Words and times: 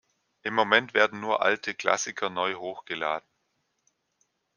Im 0.41 0.55
Moment 0.55 0.95
werden 0.95 1.19
nur 1.19 1.43
alte 1.43 1.75
Klassiker 1.75 2.31
neu 2.31 2.55
hochgeladen. 2.55 3.29